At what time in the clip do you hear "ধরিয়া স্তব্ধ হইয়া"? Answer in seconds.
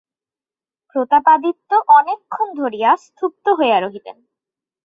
2.55-3.77